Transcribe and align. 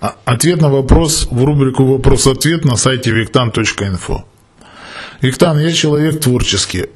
А- 0.00 0.14
Ответ 0.24 0.60
на 0.60 0.70
вопрос 0.70 1.28
в 1.30 1.44
рубрику 1.44 1.84
«Вопрос-ответ» 1.84 2.64
на 2.64 2.76
сайте 2.76 3.10
виктан.инфо. 3.10 4.24
Виктан, 5.20 5.58
я 5.60 5.72
человек 5.72 6.20
творческий. 6.20 6.86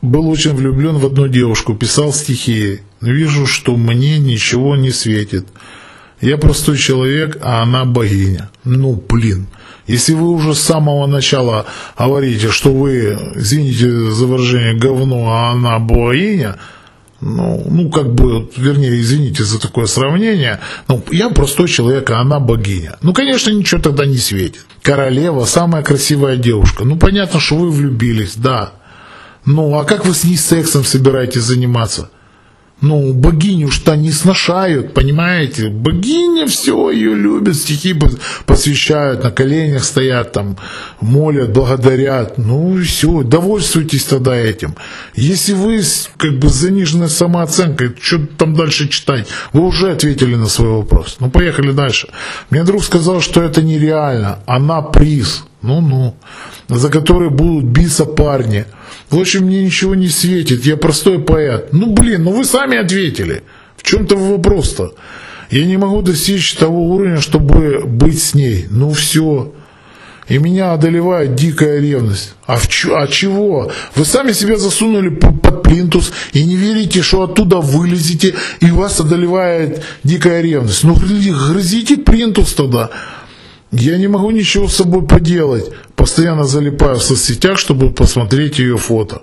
Был 0.00 0.28
очень 0.28 0.54
влюблен 0.54 0.98
в 0.98 1.06
одну 1.06 1.28
девушку, 1.28 1.74
писал 1.74 2.12
стихи. 2.12 2.80
Вижу, 3.00 3.46
что 3.46 3.76
мне 3.76 4.18
ничего 4.18 4.76
не 4.76 4.90
светит. 4.90 5.46
Я 6.20 6.38
простой 6.38 6.76
человек, 6.76 7.38
а 7.40 7.62
она 7.62 7.84
богиня. 7.84 8.50
Ну, 8.64 9.02
блин. 9.08 9.46
Если 9.88 10.14
вы 10.14 10.30
уже 10.30 10.54
с 10.54 10.60
самого 10.60 11.06
начала 11.06 11.66
говорите, 11.98 12.50
что 12.50 12.72
вы, 12.72 13.18
извините 13.34 13.90
за 13.90 14.26
выражение, 14.26 14.78
говно, 14.78 15.32
а 15.32 15.50
она 15.50 15.80
богиня, 15.80 16.56
ну, 17.24 17.62
ну, 17.70 17.88
как 17.88 18.12
бы, 18.12 18.50
вернее, 18.56 19.00
извините 19.00 19.44
за 19.44 19.60
такое 19.60 19.86
сравнение, 19.86 20.58
ну, 20.88 21.04
я 21.12 21.28
простой 21.30 21.68
человек, 21.68 22.10
а 22.10 22.20
она 22.20 22.40
богиня. 22.40 22.96
Ну, 23.00 23.12
конечно, 23.12 23.50
ничего 23.50 23.80
тогда 23.80 24.04
не 24.06 24.18
светит. 24.18 24.66
Королева, 24.82 25.44
самая 25.44 25.84
красивая 25.84 26.36
девушка. 26.36 26.84
Ну, 26.84 26.96
понятно, 26.96 27.38
что 27.38 27.56
вы 27.56 27.70
влюбились, 27.70 28.34
да. 28.34 28.72
Ну, 29.46 29.78
а 29.78 29.84
как 29.84 30.04
вы 30.04 30.14
с 30.14 30.24
ней 30.24 30.36
сексом 30.36 30.84
собираетесь 30.84 31.42
заниматься? 31.42 32.10
Ну, 32.82 33.12
богиню 33.14 33.70
что 33.70 33.94
не 33.94 34.10
сношают, 34.10 34.92
понимаете? 34.92 35.68
Богиня 35.68 36.48
все 36.48 36.90
ее 36.90 37.14
любит, 37.14 37.54
стихи 37.54 37.92
пос- 37.92 38.18
посвящают, 38.44 39.22
на 39.22 39.30
коленях 39.30 39.84
стоят, 39.84 40.32
там, 40.32 40.56
молят, 41.00 41.52
благодарят. 41.52 42.38
Ну, 42.38 42.78
и 42.78 42.82
все, 42.82 43.22
довольствуйтесь 43.22 44.04
тогда 44.04 44.34
этим. 44.36 44.74
Если 45.14 45.52
вы 45.52 45.80
как 46.16 46.40
бы 46.40 46.48
с 46.48 46.54
заниженной 46.54 47.08
самооценкой, 47.08 47.94
что 48.00 48.26
там 48.26 48.54
дальше 48.54 48.88
читать? 48.88 49.28
Вы 49.52 49.64
уже 49.64 49.92
ответили 49.92 50.34
на 50.34 50.46
свой 50.46 50.70
вопрос. 50.70 51.18
Ну, 51.20 51.30
поехали 51.30 51.70
дальше. 51.70 52.08
Мне 52.50 52.64
друг 52.64 52.82
сказал, 52.84 53.20
что 53.20 53.42
это 53.42 53.62
нереально. 53.62 54.40
Она 54.46 54.82
приз. 54.82 55.44
Ну-ну. 55.62 56.16
За 56.68 56.88
который 56.88 57.30
будут 57.30 57.64
биться 57.64 58.04
парни. 58.04 58.64
В 59.12 59.20
общем, 59.20 59.44
мне 59.44 59.62
ничего 59.62 59.94
не 59.94 60.08
светит. 60.08 60.64
Я 60.64 60.76
простой 60.76 61.18
поэт. 61.20 61.72
Ну, 61.72 61.92
блин, 61.92 62.24
ну 62.24 62.32
вы 62.32 62.44
сами 62.44 62.78
ответили. 62.78 63.42
В 63.76 63.82
чем-то 63.84 64.16
вопрос-то. 64.16 64.94
Я 65.50 65.66
не 65.66 65.76
могу 65.76 66.00
достичь 66.02 66.54
того 66.54 66.86
уровня, 66.94 67.20
чтобы 67.20 67.82
быть 67.86 68.22
с 68.22 68.34
ней. 68.34 68.66
Ну, 68.70 68.90
все. 68.92 69.52
И 70.28 70.38
меня 70.38 70.72
одолевает 70.72 71.34
дикая 71.34 71.78
ревность. 71.80 72.32
А, 72.46 72.56
в 72.56 72.68
чё- 72.68 72.96
а 72.96 73.06
чего? 73.06 73.70
Вы 73.96 74.04
сами 74.06 74.32
себя 74.32 74.56
засунули 74.56 75.10
под 75.10 75.62
плинтус 75.62 76.12
и 76.32 76.42
не 76.44 76.56
верите, 76.56 77.02
что 77.02 77.22
оттуда 77.22 77.58
вылезете, 77.58 78.34
и 78.60 78.70
вас 78.70 78.98
одолевает 79.00 79.82
дикая 80.04 80.40
ревность. 80.40 80.84
Ну, 80.84 80.94
гры- 80.94 81.32
грызите 81.50 81.98
плинтус 81.98 82.54
тогда. 82.54 82.88
Я 83.72 83.96
не 83.96 84.06
могу 84.06 84.30
ничего 84.30 84.68
с 84.68 84.76
собой 84.76 85.06
поделать. 85.06 85.70
Постоянно 85.96 86.44
залипаю 86.44 86.96
в 86.96 87.02
соцсетях, 87.02 87.58
чтобы 87.58 87.90
посмотреть 87.90 88.58
ее 88.58 88.76
фото. 88.76 89.22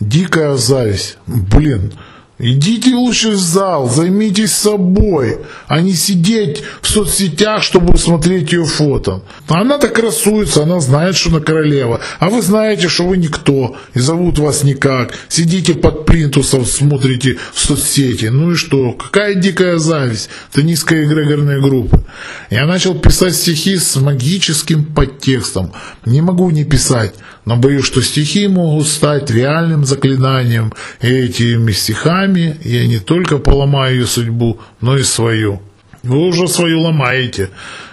Дикая 0.00 0.56
зависть. 0.56 1.18
Блин, 1.26 1.92
идите 2.38 2.94
лучше 2.94 3.30
в 3.30 3.36
зал, 3.36 3.88
займитесь 3.88 4.52
собой, 4.52 5.38
а 5.68 5.80
не 5.80 5.92
сидеть 5.94 6.62
в 6.82 6.88
соцсетях, 6.88 7.62
чтобы 7.62 7.96
смотреть 7.96 8.52
ее 8.52 8.64
фото. 8.64 9.22
Она 9.48 9.78
так 9.78 9.94
красуется, 9.94 10.62
она 10.62 10.80
знает, 10.80 11.16
что 11.16 11.30
она 11.30 11.40
королева. 11.40 12.00
А 12.18 12.28
вы 12.28 12.42
знаете, 12.42 12.88
что 12.88 13.04
вы 13.04 13.16
никто, 13.16 13.76
и 13.94 13.98
зовут 13.98 14.38
вас 14.38 14.64
никак. 14.64 15.14
Сидите 15.28 15.74
под 15.74 16.06
плинтусом, 16.06 16.64
смотрите 16.64 17.38
в 17.52 17.60
соцсети. 17.60 18.26
Ну 18.26 18.52
и 18.52 18.54
что? 18.56 18.92
Какая 18.92 19.34
дикая 19.34 19.78
зависть. 19.78 20.28
Это 20.52 20.62
низкая 20.62 21.04
эгрегорная 21.04 21.60
группа. 21.60 22.02
Я 22.50 22.66
начал 22.66 22.94
писать 22.94 23.34
стихи 23.34 23.76
с 23.76 23.96
магическим 23.96 24.84
подтекстом. 24.84 25.72
Не 26.04 26.20
могу 26.20 26.50
не 26.50 26.64
писать, 26.64 27.14
но 27.45 27.57
боюсь, 27.57 27.85
что 27.85 28.01
стихи 28.01 28.47
могут 28.47 28.87
стать 28.87 29.31
реальным 29.31 29.85
заклинанием. 29.85 30.73
И 31.01 31.07
этими 31.07 31.71
стихами 31.71 32.57
я 32.63 32.87
не 32.87 32.99
только 32.99 33.37
поломаю 33.37 33.95
ее 33.95 34.05
судьбу, 34.05 34.59
но 34.81 34.97
и 34.97 35.03
свою. 35.03 35.61
Вы 36.03 36.27
уже 36.27 36.47
свою 36.47 36.81
ломаете. 36.81 37.49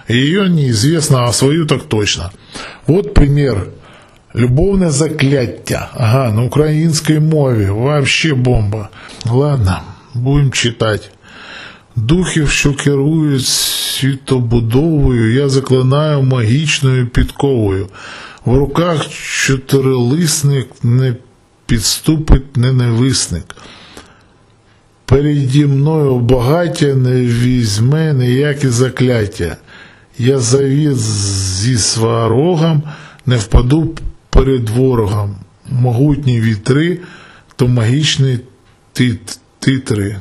Ее 0.07 0.49
неизвестно, 0.49 1.25
а 1.25 1.33
свою 1.33 1.65
так 1.65 1.83
точно. 1.83 2.31
Вот 2.87 3.13
пример. 3.13 3.67
Любовне 4.35 4.91
закляття. 4.91 5.89
Ага, 5.93 6.31
на 6.31 6.41
українській 6.41 7.19
мові. 7.19 7.65
Вообще 7.65 8.33
бомба. 8.33 8.89
Ладно, 9.25 9.81
будемо 10.13 10.51
читати. 10.51 11.07
Духів, 11.95 12.49
що 12.49 12.73
керують 12.73 13.45
світобудовою, 13.45 15.33
я 15.33 15.49
заклинаю 15.49 16.23
магічною 16.23 17.07
підковою. 17.07 17.87
В 18.44 18.56
руках 18.56 19.08
чотирилисник 19.08 20.68
не 20.82 21.14
підступить 21.66 22.56
ненависник. 22.56 23.44
Переді 25.04 25.66
мною 25.66 26.18
багаття 26.18 26.94
не 26.94 27.20
візьме 27.20 28.12
ніякі 28.14 28.68
закляття. 28.68 29.56
Я 30.18 30.38
завіз 30.38 30.98
зі 31.60 31.78
сварогом, 31.78 32.82
не 33.26 33.36
впаду 33.36 33.94
перед 34.30 34.68
ворогом. 34.68 35.36
Могутні 35.70 36.40
вітри, 36.40 36.98
то 37.56 37.68
магічні 37.68 38.38
тит- 38.94 39.38
титри. 39.58 40.16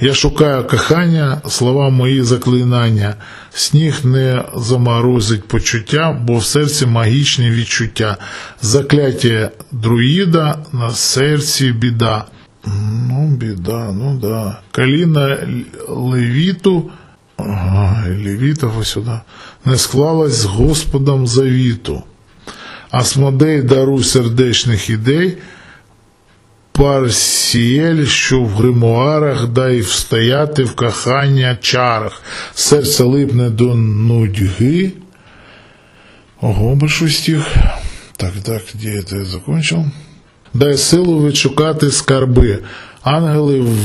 Я 0.00 0.14
шукаю 0.14 0.64
кохання, 0.64 1.40
слова 1.48 1.90
мої 1.90 2.22
заклинання. 2.22 3.14
Сніг 3.50 4.04
не 4.04 4.44
заморозить 4.56 5.48
почуття, 5.48 6.20
бо 6.22 6.36
в 6.36 6.44
серці 6.44 6.86
магічні 6.86 7.50
відчуття. 7.50 8.16
Закляття 8.62 9.50
друїда 9.72 10.58
на 10.72 10.90
серці 10.90 11.72
біда. 11.72 12.24
Ну, 13.08 13.28
біда, 13.28 13.92
ну 13.92 14.18
да. 14.22 14.58
Каліна 14.70 15.38
Левіту, 15.88 16.90
ага, 17.36 18.04
Левітов 18.08 18.78
ось 18.78 18.88
сюди, 18.88 19.20
не 19.64 19.76
склалась 19.76 20.32
з 20.34 20.44
Господом 20.44 21.26
завіту. 21.26 22.02
Асмодей 22.90 23.62
даруй 23.62 24.04
сердечних 24.04 24.90
ідей, 24.90 25.38
Парсіель, 26.76 28.04
що 28.04 28.40
в 28.40 28.48
гримуарах, 28.48 29.48
дай 29.48 29.80
встояти 29.80 30.64
в 30.64 30.74
кохання 30.74 31.58
чарах. 31.60 32.22
Серце 32.54 33.04
липне 33.04 33.50
до 33.50 33.74
нудьги. 33.74 34.92
Ого, 36.40 36.88
стих. 36.88 37.46
Так, 38.16 38.32
так, 38.44 38.62
это 38.84 39.18
я 39.18 39.24
закончил? 39.24 39.84
Дай 40.54 40.76
силу 40.76 41.26
відшукати 41.26 41.90
скарби. 41.90 42.58
Ангели 43.02 43.60
в 43.60 43.76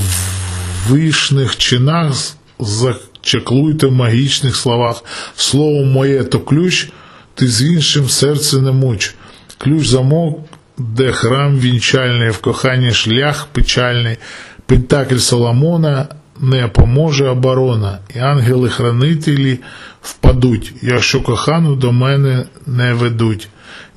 вишних 0.90 1.58
чинах 1.58 2.14
зачеклуйте 2.60 3.88
в 3.88 3.92
магічних 3.92 4.56
словах. 4.56 5.04
Слово 5.36 5.86
моє 5.86 6.24
то 6.24 6.40
ключ, 6.40 6.90
ти 7.36 7.48
з 7.48 7.62
іншим 7.62 8.10
серце 8.10 8.62
не 8.62 8.72
муч. 8.72 9.16
Ключ 9.58 9.88
замок, 9.88 10.40
де 10.82 11.12
храм 11.12 11.60
вінчальний, 11.60 12.30
в 12.30 12.38
коханні 12.38 12.92
шлях 12.92 13.48
печальний, 13.52 14.18
Пентакль 14.66 15.18
Соломона 15.18 16.08
не 16.40 16.68
поможе 16.68 17.28
оборона, 17.28 18.00
і 18.16 18.20
ангели-хранителі 18.20 19.60
впадуть, 20.02 20.74
якщо 20.82 21.22
кохану 21.22 21.76
до 21.76 21.92
мене 21.92 22.46
не 22.68 22.94
ведуть. 22.94 23.50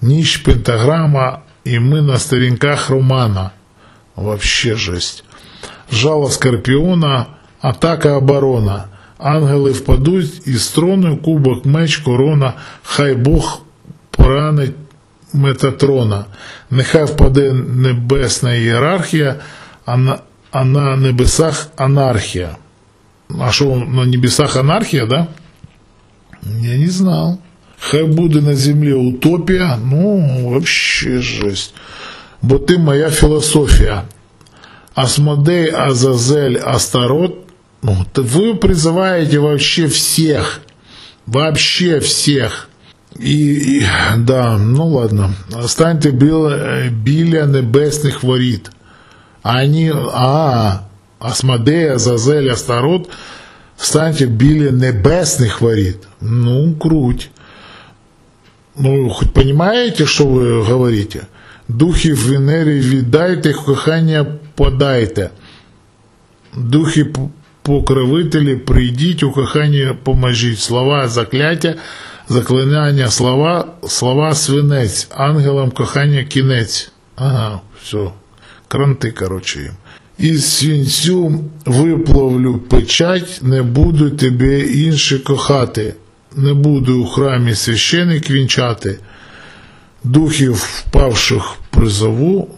Ніч 0.02 0.36
пентаграма, 0.36 1.38
і 1.64 1.78
ми 1.78 2.02
на 2.02 2.18
сторінках 2.18 2.90
романа. 2.90 3.50
Вообще 4.16 4.76
жесть. 4.76 5.24
Жало 5.92 6.30
Скорпіона, 6.30 7.26
атака 7.60 8.12
оборона. 8.12 8.84
Ангели 9.18 9.70
впадуть 9.70 10.46
із 10.46 10.68
трону, 10.68 11.16
кубок, 11.16 11.66
меч, 11.66 11.96
корона, 11.96 12.52
хай 12.82 13.14
Бог 13.14 13.62
поранить 14.10 14.74
Метатрона. 15.33 16.25
Нехай 16.71 17.05
впаде 17.05 17.53
небесна 17.53 18.53
ієрархія, 18.53 19.35
а 19.85 19.97
на, 19.97 20.19
а 20.51 20.63
на 20.65 20.95
небесах 20.95 21.67
анархія. 21.77 22.55
А 23.41 23.51
що 23.51 23.65
на 23.75 24.05
небесах 24.05 24.55
анархія, 24.55 25.05
да? 25.05 25.27
Я 26.61 26.77
не 26.77 26.89
знал. 26.89 27.37
Хай 27.79 28.03
буде 28.03 28.41
на 28.41 28.55
землі 28.55 28.93
утопія, 28.93 29.79
ну, 29.85 30.17
вообще 30.43 31.21
жесть. 31.21 31.73
Бо 32.41 32.59
ти 32.59 32.77
моя 32.77 33.11
філософія. 33.11 34.03
Асмодей, 34.95 35.71
Азазель, 35.75 36.57
Астарот, 36.65 37.35
ну, 37.83 38.05
т- 38.11 38.21
вы 38.21 38.53
призываете 38.55 39.39
вообще 39.39 39.85
всех. 39.85 40.61
Вообще 41.27 41.97
всех. 41.99 42.69
І, 43.19 43.37
і 43.51 43.87
да, 44.17 44.57
ну 44.57 44.87
ладно. 44.87 45.33
Станьте 45.67 46.11
біля, 46.11 46.83
біля 46.91 47.45
небесних 47.45 48.23
воріт. 48.23 48.71
А 49.43 49.63
Они, 49.63 49.93
а, 50.13 50.79
Асмодей, 51.19 51.89
Азазель, 51.89 52.49
Астарот 52.49 53.09
станьте 53.77 54.25
біля 54.25 54.71
небесных 54.71 55.61
ворит. 55.61 55.97
Ну, 56.21 56.75
круть. 56.75 57.31
Ну, 58.75 59.09
хоть 59.09 59.33
понимаете, 59.33 60.05
что 60.05 60.25
вы 60.25 60.63
говорите? 60.63 61.21
Духів 61.67 62.27
Венері 62.27 62.79
віддайте, 62.79 63.53
кохання 63.53 64.25
подайте. 64.55 65.29
Духи 66.57 67.07
покровителі, 67.64 68.56
прийдіть, 68.56 69.22
у 69.22 69.32
коханні 69.32 69.88
поможіть. 70.02 70.60
Слова 70.60 71.08
закляття, 71.08 71.74
заклинання, 72.28 73.10
слова, 73.10 73.66
слова 73.88 74.34
свинець, 74.34 75.08
ангелам 75.10 75.70
кохання 75.70 76.24
кінець. 76.24 76.92
Ага, 77.16 77.60
все. 77.82 78.10
Кранти, 78.68 79.10
короче, 79.10 79.60
їм. 79.60 79.72
Із 80.18 80.52
свінцю 80.52 81.44
виплавлю 81.66 82.58
печать, 82.58 83.38
не 83.42 83.62
буду 83.62 84.10
тебе 84.10 84.60
інші 84.60 85.18
кохати, 85.18 85.94
не 86.36 86.54
буду 86.54 87.02
у 87.02 87.06
храмі 87.06 87.54
священик 87.54 88.30
вінчати, 88.30 88.98
духів 90.04 90.54
впавших 90.54 91.56
призову, 91.70 92.48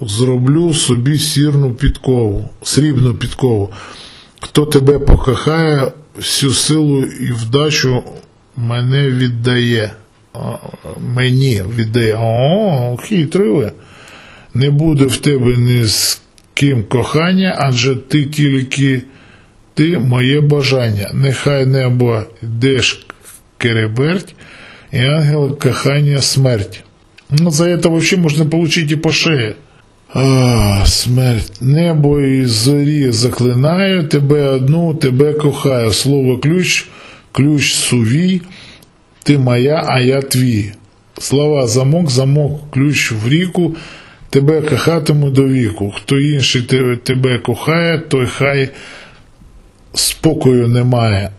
зроблю 0.00 0.74
собі 0.74 1.18
сірну 1.18 1.74
підкову, 1.74 2.50
срібну 2.62 3.14
підкову. 3.14 3.72
Хто 4.40 4.66
тебе 4.66 4.98
покохає, 4.98 5.92
всю 6.16 6.52
силу 6.52 7.02
і 7.04 7.32
вдачу 7.32 8.02
мене 8.56 9.10
віддає. 9.10 9.90
Мені 11.14 11.62
віддає. 11.76 12.16
О, 12.20 12.96
хитрий 12.96 13.48
ви. 13.48 13.72
Не 14.54 14.70
буде 14.70 15.04
в 15.04 15.16
тебе 15.16 15.56
ні 15.56 15.84
з 15.84 16.20
ким 16.54 16.84
кохання, 16.84 17.56
адже 17.58 17.96
ти 17.96 18.24
тільки 18.24 19.02
ти 19.74 19.98
моє 19.98 20.40
бажання. 20.40 21.10
Нехай 21.14 21.66
небо 21.66 22.22
йдеш 22.42 23.06
кереберть, 23.58 24.34
і 24.92 24.98
ангел 24.98 25.58
кохання 25.58 26.22
смерть. 26.22 26.84
Ну, 27.30 27.50
за 27.50 27.64
это 27.64 27.88
вообще 27.88 28.16
можно 28.16 28.48
получить 28.48 28.92
и 28.92 28.96
по 28.96 29.12
шее. 29.12 29.54
А, 30.18 30.86
смерть, 30.86 31.52
небо 31.60 32.20
і 32.20 32.46
зорі 32.46 33.10
заклинаю, 33.12 34.08
тебе 34.08 34.42
одну, 34.42 34.94
тебе 34.94 35.32
кохаю. 35.32 35.92
Слово 35.92 36.38
ключ, 36.38 36.86
ключ 37.32 37.74
сувій, 37.74 38.40
ти 39.22 39.38
моя, 39.38 39.84
а 39.86 40.00
я 40.00 40.22
твій. 40.22 40.72
Слова 41.18 41.66
замок, 41.66 42.10
замок, 42.10 42.70
ключ 42.70 43.12
в 43.12 43.28
ріку, 43.28 43.74
тебе 44.30 44.62
кохатиму 44.62 45.30
до 45.30 45.44
віку. 45.48 45.94
Хто 45.96 46.18
інший 46.18 46.62
тебе, 46.62 46.96
тебе 46.96 47.38
кохає, 47.38 47.98
той 47.98 48.26
хай 48.26 48.68
спокою 49.94 50.68
немає. 50.68 51.30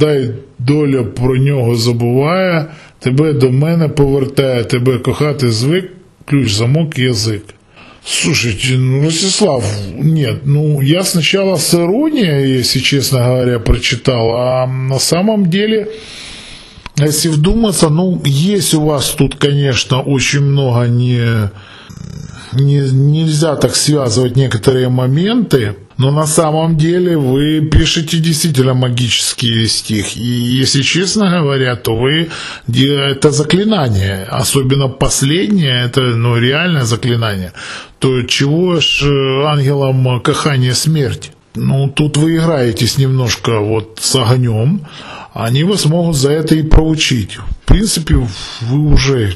Дай 0.00 0.30
доля 0.58 1.04
про 1.04 1.36
нього 1.36 1.76
забуває, 1.76 2.66
тебе 2.98 3.32
до 3.32 3.50
мене 3.50 3.88
повертає, 3.88 4.64
тебе 4.64 4.98
кохати 4.98 5.50
звик, 5.50 5.90
ключ, 6.24 6.52
замок, 6.52 6.98
язик. 6.98 7.55
Слушайте, 8.08 8.74
ну, 8.76 9.02
Ростислав, 9.02 9.64
нет, 9.92 10.42
ну, 10.44 10.80
я 10.80 11.02
сначала 11.02 11.56
с 11.56 11.74
иронией, 11.74 12.58
если 12.58 12.78
честно 12.78 13.18
говоря, 13.18 13.58
прочитал, 13.58 14.30
а 14.36 14.66
на 14.68 15.00
самом 15.00 15.50
деле, 15.50 15.88
если 16.96 17.26
вдуматься, 17.26 17.88
ну, 17.88 18.22
есть 18.24 18.74
у 18.74 18.82
вас 18.82 19.10
тут, 19.10 19.34
конечно, 19.34 20.02
очень 20.02 20.42
много 20.42 20.86
не, 20.86 21.50
не, 22.52 22.78
нельзя 22.78 23.56
так 23.56 23.74
связывать 23.74 24.36
некоторые 24.36 24.88
моменты, 24.88 25.74
но 25.98 26.10
на 26.10 26.26
самом 26.26 26.76
деле 26.76 27.16
вы 27.16 27.60
пишете 27.60 28.18
действительно 28.18 28.74
магический 28.74 29.66
стих. 29.66 30.16
И 30.16 30.60
если 30.60 30.82
честно 30.82 31.30
говоря, 31.30 31.76
то 31.76 31.96
вы 31.96 32.28
это 32.68 33.30
заклинание, 33.30 34.24
особенно 34.24 34.88
последнее, 34.88 35.84
это 35.84 36.00
ну, 36.00 36.38
реальное 36.38 36.84
заклинание. 36.84 37.52
То 37.98 38.22
чего 38.22 38.80
ж 38.80 39.02
ангелам 39.46 40.20
кахание 40.20 40.74
смерть? 40.74 41.32
Ну, 41.54 41.88
тут 41.88 42.18
вы 42.18 42.36
играетесь 42.36 42.98
немножко 42.98 43.60
вот 43.60 43.98
с 44.02 44.14
огнем, 44.16 44.86
они 45.32 45.64
вас 45.64 45.86
могут 45.86 46.16
за 46.16 46.30
это 46.32 46.54
и 46.54 46.62
проучить. 46.62 47.38
В 47.38 47.56
принципе, 47.64 48.16
вы 48.60 48.92
уже 48.92 49.34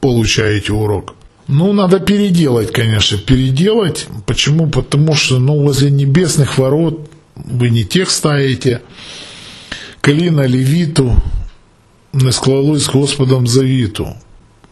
получаете 0.00 0.72
урок. 0.72 1.14
Ну, 1.46 1.72
надо 1.72 2.00
переделать, 2.00 2.72
конечно, 2.72 3.18
переделать. 3.18 4.06
Почему? 4.26 4.68
Потому 4.68 5.14
что, 5.14 5.38
ну, 5.38 5.60
возле 5.60 5.90
небесных 5.90 6.58
ворот 6.58 7.10
вы 7.34 7.70
не 7.70 7.84
тех 7.84 8.10
ставите. 8.10 8.80
Калина 10.00 10.46
левиту 10.46 11.14
не 12.12 12.32
склалось 12.32 12.86
Господом 12.86 13.46
завиту. 13.46 14.16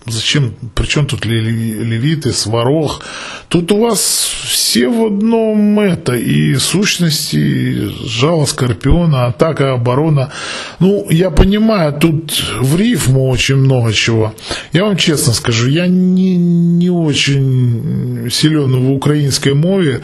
Зачем? 0.07 0.55
Причем 0.75 1.07
тут 1.07 1.25
левиты, 1.25 2.33
сварог? 2.33 3.05
Тут 3.49 3.71
у 3.71 3.79
вас 3.79 4.01
все 4.45 4.89
в 4.89 5.07
одном 5.07 5.79
это, 5.79 6.15
и 6.15 6.57
сущности, 6.57 7.89
жало 8.05 8.45
скорпиона, 8.47 9.27
атака, 9.27 9.75
оборона. 9.75 10.33
Ну, 10.81 11.07
я 11.09 11.31
понимаю, 11.31 11.93
тут 11.93 12.33
в 12.61 12.77
рифму 12.77 13.29
очень 13.29 13.57
много 13.57 13.93
чего. 13.93 14.35
Я 14.73 14.85
вам 14.85 14.97
честно 14.97 15.33
скажу, 15.35 15.69
я 15.69 15.87
не, 15.87 16.37
не 16.37 16.91
очень 16.91 18.29
силен 18.31 18.75
в 18.75 18.93
украинской 18.93 19.55
мове, 19.55 20.03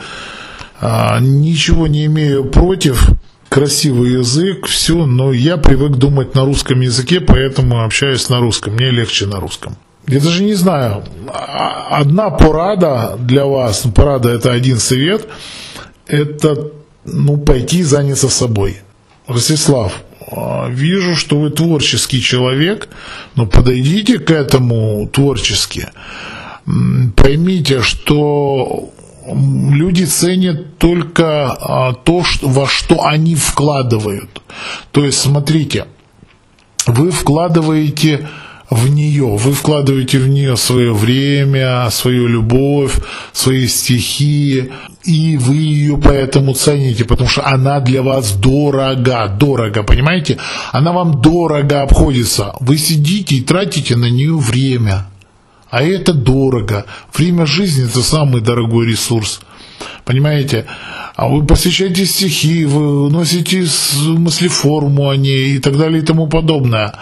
а, 0.81 1.19
ничего 1.19 1.89
не 1.89 2.07
имею 2.07 2.45
против, 2.45 3.09
красивый 3.49 4.13
язык, 4.13 4.67
все, 4.67 5.07
но 5.07 5.33
я 5.33 5.57
привык 5.57 5.97
думать 5.97 6.35
на 6.37 6.45
русском 6.45 6.81
языке, 6.81 7.21
поэтому 7.21 7.83
общаюсь 7.83 8.29
на 8.29 8.39
русском, 8.39 8.75
мне 8.75 8.91
легче 8.91 9.27
на 9.27 9.41
русском. 9.41 9.77
Я 10.09 10.21
даже 10.21 10.43
не 10.43 10.55
знаю, 10.55 11.05
одна 11.91 12.31
порада 12.31 13.17
для 13.19 13.45
вас, 13.45 13.87
порада 13.95 14.31
это 14.31 14.53
один 14.53 14.79
совет, 14.79 15.29
это 16.07 16.73
ну, 17.05 17.37
пойти 17.37 17.83
заняться 17.83 18.31
собой. 18.31 18.79
Ростислав, 19.27 19.93
а, 20.31 20.69
вижу, 20.71 21.15
что 21.15 21.39
вы 21.39 21.51
творческий 21.51 22.23
человек, 22.23 22.89
но 23.35 23.47
подойдите 23.47 24.19
к 24.19 24.31
этому 24.31 25.07
творчески. 25.09 25.89
Поймите, 27.15 27.83
что 27.83 28.91
люди 29.27 30.05
ценят 30.05 30.79
только 30.79 31.51
а, 31.51 31.93
то, 31.93 32.25
во 32.41 32.67
что 32.67 33.05
они 33.05 33.35
вкладывают. 33.35 34.41
То 34.91 35.05
есть, 35.05 35.19
смотрите, 35.19 35.87
вы 36.87 37.11
вкладываете 37.11 38.27
в 38.71 38.89
нее. 38.89 39.37
Вы 39.37 39.53
вкладываете 39.53 40.19
в 40.19 40.29
нее 40.29 40.57
свое 40.57 40.93
время, 40.93 41.89
свою 41.91 42.27
любовь, 42.27 42.95
свои 43.33 43.67
стихи, 43.67 44.71
и 45.05 45.37
вы 45.39 45.57
ее 45.57 45.97
поэтому 45.97 46.55
цените, 46.55 47.05
потому 47.05 47.29
что 47.29 47.47
она 47.47 47.81
для 47.81 48.03
вас 48.03 48.33
дорога, 48.33 49.29
дорого, 49.29 49.83
понимаете? 49.83 50.39
Она 50.73 50.93
вам 50.93 51.21
дорого 51.21 51.83
обходится. 51.83 52.53
Вы 52.61 52.77
сидите 52.79 53.37
и 53.37 53.43
тратите 53.43 53.97
на 53.97 54.11
нее 54.11 54.37
время. 54.37 55.07
А 55.71 55.83
это 55.83 56.15
дорого. 56.15 56.87
Время 57.15 57.47
жизни– 57.47 57.85
это 57.87 58.03
самый 58.03 58.41
дорогой 58.41 58.87
ресурс. 58.87 59.41
Понимаете? 60.05 60.67
А 61.17 61.29
вы 61.29 61.45
посвящаете 61.45 62.07
стихи, 62.07 62.65
вы 62.65 63.11
носите 63.11 63.67
мыслеформу 64.07 65.09
о 65.09 65.17
ней 65.17 65.57
и 65.57 65.59
так 65.59 65.77
далее 65.77 66.03
и 66.03 66.05
тому 66.05 66.29
подобное. 66.29 66.95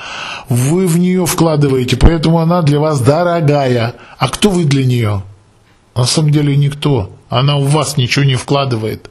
Вы 0.49 0.87
в 0.87 0.99
нее 0.99 1.26
вкладываете, 1.26 1.97
поэтому 1.97 2.40
она 2.40 2.62
для 2.62 2.80
вас 2.80 3.00
дорогая. 3.00 3.95
А 4.18 4.28
кто 4.28 4.50
вы 4.50 4.64
для 4.64 4.85
нее? 4.85 5.23
На 5.95 6.06
самом 6.06 6.30
деле 6.30 6.56
никто. 6.56 7.11
Она 7.28 7.59
в 7.59 7.68
вас 7.71 7.97
ничего 7.97 8.25
не 8.25 8.37
вкладывает. 8.37 9.11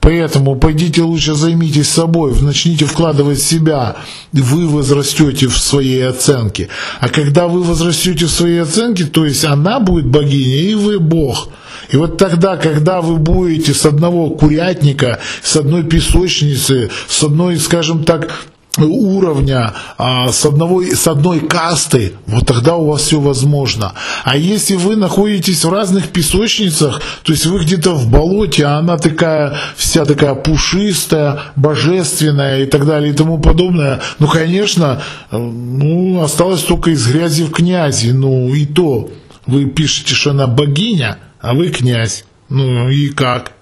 Поэтому 0.00 0.56
пойдите 0.56 1.02
лучше 1.02 1.34
займитесь 1.34 1.88
собой, 1.88 2.34
начните 2.40 2.86
вкладывать 2.86 3.40
себя, 3.40 3.96
вы 4.32 4.66
возрастете 4.66 5.46
в 5.46 5.58
своей 5.58 6.08
оценке. 6.08 6.68
А 7.00 7.08
когда 7.08 7.48
вы 7.48 7.62
возрастете 7.62 8.24
в 8.24 8.30
своей 8.30 8.62
оценке, 8.62 9.04
то 9.04 9.26
есть 9.26 9.44
она 9.44 9.78
будет 9.78 10.06
богиней, 10.06 10.70
и 10.70 10.74
вы 10.74 10.98
бог. 10.98 11.48
И 11.92 11.96
вот 11.96 12.18
тогда, 12.18 12.56
когда 12.56 13.00
вы 13.00 13.16
будете 13.16 13.74
с 13.74 13.84
одного 13.84 14.30
курятника, 14.30 15.18
с 15.42 15.56
одной 15.56 15.84
песочницы, 15.84 16.90
с 17.08 17.22
одной, 17.22 17.58
скажем 17.58 18.04
так, 18.04 18.30
уровня, 18.78 19.74
а, 19.98 20.30
с, 20.30 20.44
одного, 20.46 20.82
с 20.82 21.06
одной 21.06 21.40
касты, 21.40 22.12
вот 22.26 22.46
тогда 22.46 22.76
у 22.76 22.86
вас 22.86 23.02
все 23.02 23.20
возможно. 23.20 23.94
А 24.24 24.36
если 24.36 24.76
вы 24.76 24.96
находитесь 24.96 25.64
в 25.64 25.70
разных 25.70 26.08
песочницах, 26.08 27.00
то 27.24 27.32
есть 27.32 27.46
вы 27.46 27.60
где-то 27.64 27.94
в 27.94 28.08
болоте, 28.08 28.66
а 28.66 28.78
она 28.78 28.96
такая, 28.96 29.56
вся 29.76 30.04
такая 30.04 30.34
пушистая, 30.34 31.40
божественная 31.56 32.62
и 32.62 32.66
так 32.66 32.86
далее 32.86 33.12
и 33.12 33.16
тому 33.16 33.38
подобное, 33.38 34.00
ну, 34.18 34.28
конечно, 34.28 35.02
ну, 35.30 36.22
осталось 36.22 36.62
только 36.62 36.90
из 36.90 37.06
грязи 37.06 37.44
в 37.44 37.50
князи, 37.50 38.10
ну, 38.10 38.54
и 38.54 38.66
то, 38.66 39.10
вы 39.46 39.64
пишете, 39.66 40.14
что 40.14 40.30
она 40.30 40.46
богиня, 40.46 41.18
а 41.40 41.54
вы 41.54 41.70
князь, 41.70 42.24
ну, 42.48 42.88
и 42.88 43.08
как? 43.08 43.52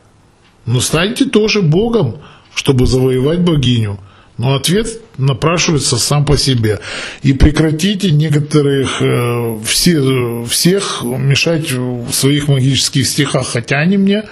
Ну, 0.66 0.80
станьте 0.80 1.24
тоже 1.26 1.62
богом, 1.62 2.18
чтобы 2.54 2.86
завоевать 2.86 3.40
богиню. 3.40 3.98
Но 4.36 4.54
ответ 4.54 5.00
напрашивается 5.16 5.98
сам 5.98 6.24
по 6.24 6.36
себе. 6.36 6.78
И 7.22 7.32
прекратите 7.32 8.12
некоторых, 8.12 9.02
э, 9.02 9.58
все, 9.64 10.44
всех 10.48 11.02
мешать 11.02 11.72
в 11.72 12.12
своих 12.12 12.46
магических 12.46 13.06
стихах, 13.06 13.48
хотя 13.48 13.78
они 13.78 13.96
мне 13.96 14.24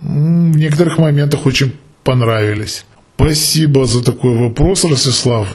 в 0.00 0.56
некоторых 0.56 0.98
моментах 0.98 1.46
очень 1.46 1.72
понравились. 2.04 2.84
Спасибо 3.16 3.86
за 3.86 4.04
такой 4.04 4.36
вопрос, 4.36 4.84
Ростислав. 4.84 5.48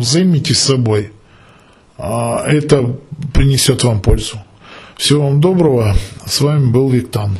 Займитесь 0.00 0.58
собой. 0.58 1.12
А, 1.96 2.44
это 2.46 2.98
принесет 3.32 3.82
вам 3.84 4.00
пользу. 4.00 4.43
Всего 4.96 5.24
вам 5.24 5.40
доброго. 5.40 5.94
С 6.26 6.40
вами 6.40 6.70
был 6.70 6.88
Виктан. 6.88 7.36